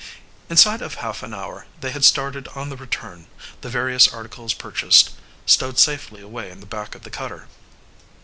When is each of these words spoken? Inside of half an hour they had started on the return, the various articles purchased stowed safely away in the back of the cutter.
Inside 0.49 0.81
of 0.81 0.95
half 0.95 1.21
an 1.21 1.31
hour 1.31 1.67
they 1.81 1.91
had 1.91 2.03
started 2.03 2.47
on 2.55 2.69
the 2.69 2.75
return, 2.75 3.27
the 3.61 3.69
various 3.69 4.07
articles 4.07 4.51
purchased 4.51 5.11
stowed 5.45 5.77
safely 5.77 6.23
away 6.23 6.49
in 6.49 6.59
the 6.59 6.65
back 6.65 6.95
of 6.95 7.03
the 7.03 7.11
cutter. 7.11 7.47